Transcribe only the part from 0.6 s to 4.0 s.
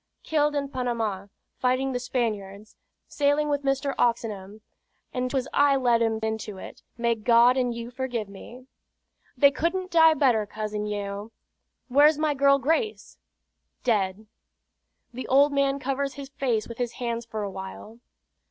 Panama, fighting the Spaniards; sailing with Mr.